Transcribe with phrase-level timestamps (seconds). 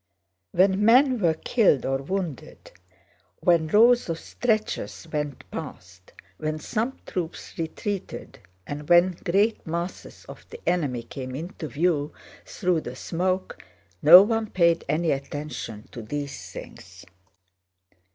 [0.51, 2.71] When men were killed or wounded,
[3.39, 10.43] when rows of stretchers went past, when some troops retreated, and when great masses of
[10.49, 12.13] the enemy came into view
[12.47, 13.63] through the smoke,
[14.01, 17.05] no one paid any attention to these things.